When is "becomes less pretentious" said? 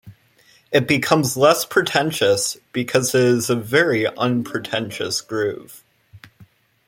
0.87-2.57